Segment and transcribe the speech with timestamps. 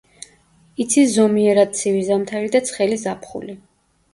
[0.85, 3.61] იცის ზომიერად ცივი ზამთარი და ცხელი ზაფხული.